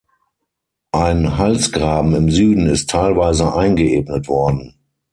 Ein 0.93 1.37
Halsgraben 1.37 2.15
im 2.15 2.31
Süden 2.31 2.65
ist 2.65 2.89
teilweise 2.89 3.53
eingeebnet 3.55 4.27
worden. 4.29 4.75